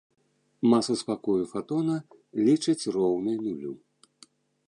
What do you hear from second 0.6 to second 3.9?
Масу спакою фатона лічаць роўнай нулю.